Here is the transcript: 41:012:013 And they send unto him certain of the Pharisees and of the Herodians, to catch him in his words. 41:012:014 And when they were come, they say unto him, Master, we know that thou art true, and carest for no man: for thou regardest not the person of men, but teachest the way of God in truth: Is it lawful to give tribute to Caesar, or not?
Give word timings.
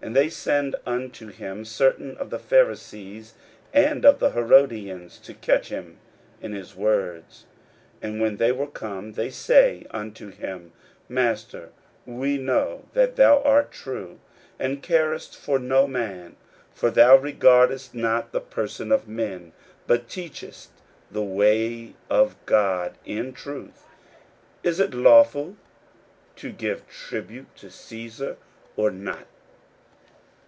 41:012:013 0.00 0.06
And 0.08 0.16
they 0.16 0.30
send 0.30 0.76
unto 0.86 1.26
him 1.26 1.64
certain 1.66 2.16
of 2.16 2.30
the 2.30 2.38
Pharisees 2.38 3.34
and 3.74 4.06
of 4.06 4.18
the 4.18 4.30
Herodians, 4.30 5.18
to 5.18 5.34
catch 5.34 5.68
him 5.68 5.98
in 6.40 6.54
his 6.54 6.74
words. 6.74 7.44
41:012:014 8.02 8.08
And 8.14 8.20
when 8.22 8.36
they 8.38 8.50
were 8.50 8.66
come, 8.66 9.12
they 9.12 9.28
say 9.28 9.84
unto 9.90 10.30
him, 10.30 10.72
Master, 11.06 11.68
we 12.06 12.38
know 12.38 12.86
that 12.94 13.16
thou 13.16 13.42
art 13.42 13.70
true, 13.72 14.18
and 14.58 14.82
carest 14.82 15.36
for 15.36 15.58
no 15.58 15.86
man: 15.86 16.36
for 16.72 16.90
thou 16.90 17.16
regardest 17.16 17.94
not 17.94 18.32
the 18.32 18.40
person 18.40 18.90
of 18.90 19.06
men, 19.06 19.52
but 19.86 20.08
teachest 20.08 20.70
the 21.10 21.22
way 21.22 21.92
of 22.08 22.36
God 22.46 22.94
in 23.04 23.34
truth: 23.34 23.84
Is 24.62 24.80
it 24.80 24.94
lawful 24.94 25.56
to 26.36 26.50
give 26.50 26.88
tribute 26.88 27.54
to 27.56 27.70
Caesar, 27.70 28.38
or 28.76 28.90
not? 28.90 29.26